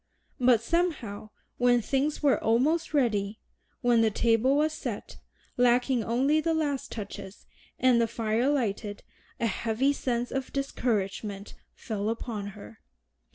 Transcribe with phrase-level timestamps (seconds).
[0.39, 3.39] But somehow when things were almost ready,
[3.81, 5.17] when the table was set,
[5.57, 7.45] lacking only the last touches,
[7.77, 9.03] and the fire lighted,
[9.39, 12.79] a heavy sense of discouragement fell upon her.